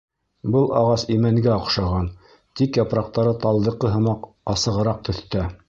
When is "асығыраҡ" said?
4.55-5.09